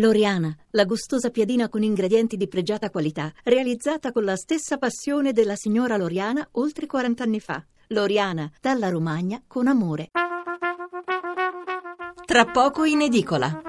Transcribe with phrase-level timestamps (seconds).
[0.00, 5.56] Loriana, la gustosa piadina con ingredienti di pregiata qualità, realizzata con la stessa passione della
[5.56, 7.64] signora Loriana oltre 40 anni fa.
[7.88, 10.10] Loriana, dalla Romagna con amore.
[12.24, 13.67] Tra poco in edicola.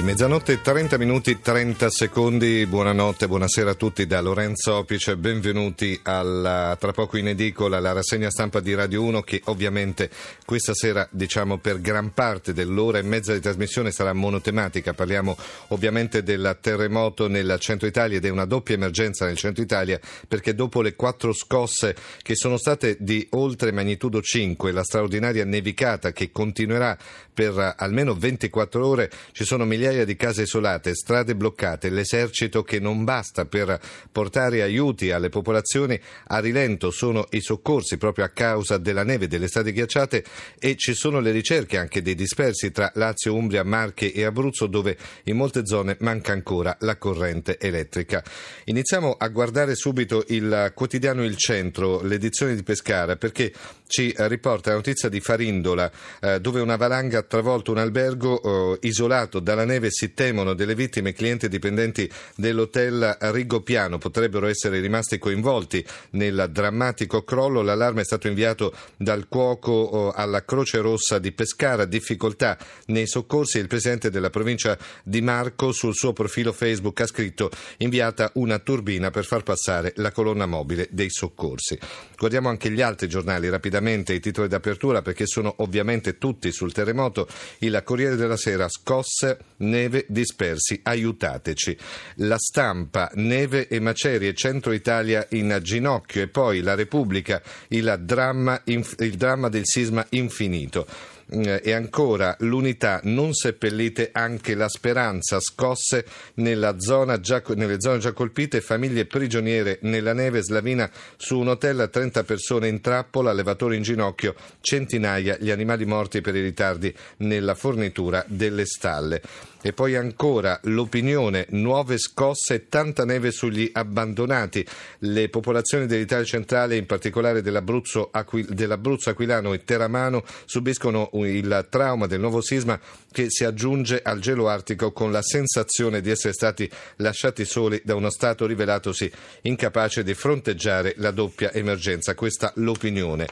[0.00, 6.92] Mezzanotte 30 minuti 30 secondi, buonanotte, buonasera a tutti da Lorenzo Opice, benvenuti alla, tra
[6.92, 10.08] poco in edicola la rassegna stampa di Radio 1 che ovviamente
[10.46, 15.36] questa sera diciamo per gran parte dell'ora e mezza di trasmissione sarà monotematica, parliamo
[15.68, 20.54] ovviamente del terremoto nel centro Italia ed è una doppia emergenza nel centro Italia perché
[20.54, 26.30] dopo le quattro scosse che sono state di oltre magnitudo 5, la straordinaria nevicata che
[26.30, 26.96] continuerà
[27.34, 32.78] per almeno 24 ore, ci sono migliaia migliaia di case isolate, strade bloccate, l'esercito che
[32.78, 33.80] non basta per
[34.12, 39.48] portare aiuti alle popolazioni, a rilento sono i soccorsi proprio a causa della neve delle
[39.48, 40.24] strade ghiacciate
[40.58, 44.96] e ci sono le ricerche anche dei dispersi tra Lazio, Umbria, Marche e Abruzzo dove
[45.24, 48.22] in molte zone manca ancora la corrente elettrica.
[48.64, 53.52] Iniziamo a guardare subito il quotidiano Il Centro, l'edizione di Pescara, perché
[53.86, 55.90] ci riporta la notizia di Farindola
[56.20, 60.54] eh, dove una valanga ha travolto un albergo eh, isolato dalla neve neve si temono
[60.54, 67.62] delle vittime clienti dipendenti dell'hotel Rigopiano potrebbero essere rimasti coinvolti nel drammatico crollo.
[67.62, 71.84] L'allarme è stato inviato dal cuoco oh, alla Croce Rossa di Pescara.
[71.84, 73.58] Difficoltà nei soccorsi.
[73.58, 79.10] Il presidente della provincia di Marco sul suo profilo Facebook ha scritto inviata una turbina
[79.10, 81.78] per far passare la colonna mobile dei soccorsi.
[82.16, 87.28] Guardiamo anche gli altri giornali rapidamente, i titoli d'apertura perché sono ovviamente tutti sul terremoto.
[87.58, 89.38] Il Corriere della Sera scosse
[89.68, 91.76] neve dispersi, aiutateci.
[92.16, 98.60] La stampa, neve e macerie, centro Italia in ginocchio e poi la Repubblica, il dramma,
[98.64, 100.86] il dramma del sisma infinito.
[101.30, 108.62] Eh, e ancora l'unità non seppellite anche la speranza scosse già, nelle zone già colpite
[108.62, 113.82] famiglie prigioniere nella neve slavina su un hotel a 30 persone in trappola allevatori in
[113.82, 119.20] ginocchio centinaia gli animali morti per i ritardi nella fornitura delle stalle
[119.60, 124.64] e poi ancora l'opinione, nuove scosse e tanta neve sugli abbandonati.
[125.00, 128.10] Le popolazioni dell'Italia centrale, in particolare dell'Abruzzo,
[128.48, 132.78] dell'Abruzzo Aquilano e Teramano, subiscono il trauma del nuovo sisma
[133.10, 137.94] che si aggiunge al gelo artico con la sensazione di essere stati lasciati soli da
[137.94, 139.10] uno Stato rivelatosi
[139.42, 142.14] incapace di fronteggiare la doppia emergenza.
[142.14, 143.26] Questa l'opinione.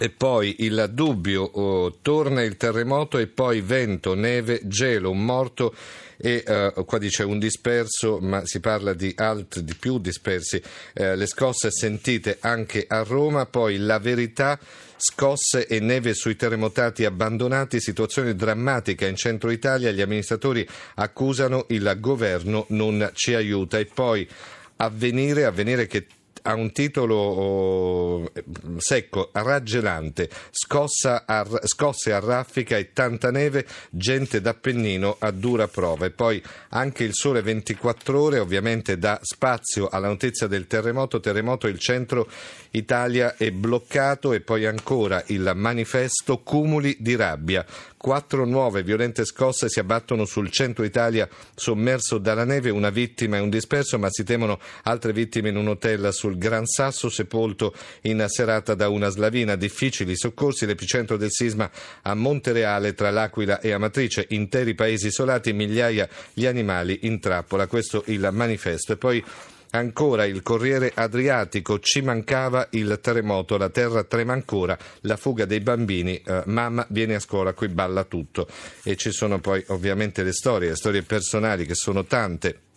[0.00, 5.74] E poi il dubbio, oh, torna il terremoto e poi vento, neve, gelo, un morto
[6.16, 10.56] e uh, qua dice un disperso, ma si parla di altri, di più dispersi.
[10.56, 14.58] Uh, le scosse sentite anche a Roma, poi la verità
[14.96, 21.96] scosse e neve sui terremotati abbandonati, situazione drammatica in centro Italia, gli amministratori accusano il
[21.98, 24.28] governo non ci aiuta e poi
[24.76, 26.06] avvenire, avvenire che
[26.42, 28.32] ha un titolo oh,
[28.78, 30.28] secco, raggelante,
[31.26, 36.06] a, scosse a raffica e tanta neve, gente d'Appennino a dura prova.
[36.06, 41.66] E poi anche il sole 24 ore ovviamente dà spazio alla notizia del terremoto, terremoto
[41.66, 42.28] il centro
[42.70, 47.64] Italia è bloccato e poi ancora il manifesto cumuli di rabbia.
[47.96, 53.40] Quattro nuove violente scosse si abbattono sul centro Italia sommerso dalla neve, una vittima e
[53.40, 58.24] un disperso, ma si temono altre vittime in un hotel sul Gran Sasso sepolto in
[58.28, 59.56] serata da una slavina.
[59.56, 61.70] Difficili soccorsi, l'epicentro del sisma
[62.02, 67.66] a Montereale tra l'Aquila e Amatrice, interi paesi isolati, migliaia gli animali in trappola.
[67.66, 68.92] Questo il manifesto.
[68.92, 69.24] E poi
[69.70, 75.60] Ancora il Corriere Adriatico, ci mancava il terremoto, la terra trema ancora, la fuga dei
[75.60, 78.48] bambini, eh, mamma viene a scuola, qui balla tutto.
[78.82, 82.67] E ci sono poi ovviamente le storie, le storie personali che sono tante.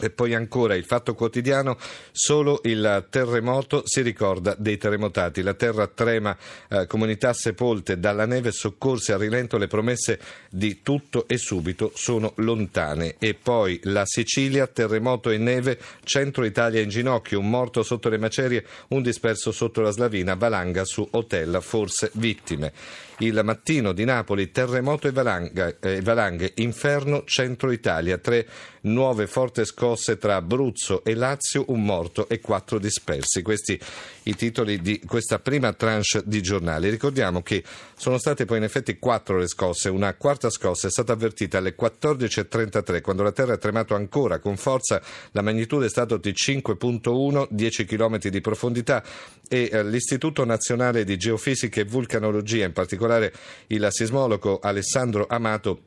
[0.00, 1.76] E poi ancora il fatto quotidiano,
[2.12, 5.42] solo il terremoto si ricorda dei terremotati.
[5.42, 6.36] La terra trema,
[6.68, 12.32] eh, comunità sepolte dalla neve, soccorsi a rilento, le promesse di tutto e subito sono
[12.36, 13.16] lontane.
[13.18, 18.18] E poi la Sicilia, terremoto e neve, centro Italia in ginocchio, un morto sotto le
[18.18, 22.72] macerie, un disperso sotto la slavina, valanga su hotel, forse vittime.
[23.20, 28.46] Il mattino di Napoli, terremoto e valanghe, eh, valanghe inferno, centro Italia, tre
[28.92, 33.42] nuove forti scosse tra Abruzzo e Lazio, un morto e quattro dispersi.
[33.42, 33.78] Questi
[34.28, 36.90] i titoli di questa prima tranche di giornali.
[36.90, 37.64] Ricordiamo che
[37.96, 41.74] sono state poi in effetti quattro le scosse, una quarta scossa è stata avvertita alle
[41.74, 45.00] 14.33 quando la terra ha tremato ancora con forza,
[45.32, 49.02] la magnitudo è stata di 5.1, 10 km di profondità
[49.48, 53.32] e eh, l'Istituto Nazionale di Geofisica e Vulcanologia, in particolare
[53.68, 55.80] il sismologo Alessandro Amato,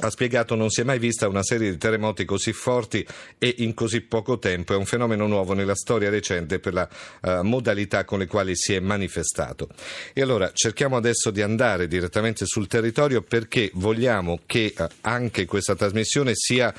[0.00, 3.06] ha spiegato non si è mai vista una serie di terremoti così forti
[3.38, 4.72] e in così poco tempo.
[4.72, 6.88] È un fenomeno nuovo nella storia recente per la
[7.22, 9.68] uh, modalità con le quali si è manifestato.
[10.12, 15.74] E allora cerchiamo adesso di andare direttamente sul territorio perché vogliamo che uh, anche questa
[15.74, 16.72] trasmissione sia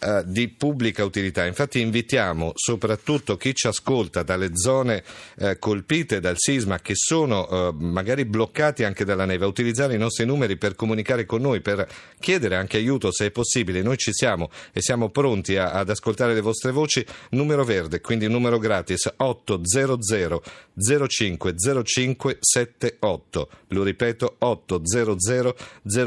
[0.00, 1.46] eh, di pubblica utilità.
[1.46, 5.04] Infatti invitiamo soprattutto chi ci ascolta dalle zone
[5.38, 9.98] eh, colpite dal sisma che sono eh, magari bloccati anche dalla neve a utilizzare i
[9.98, 11.86] nostri numeri per comunicare con noi, per
[12.18, 13.82] chiedere anche aiuto se è possibile.
[13.82, 17.04] Noi ci siamo e siamo pronti a, ad ascoltare le vostre voci.
[17.30, 20.42] Numero verde, quindi numero gratis 800
[21.06, 21.54] 05
[21.84, 23.48] 05 78.
[23.68, 25.56] Lo ripeto 800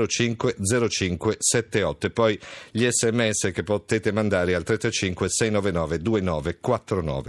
[0.07, 0.55] 05
[0.89, 2.37] 05 78 e poi
[2.71, 7.25] gli sms che potete potete mandare al 335 699 2949.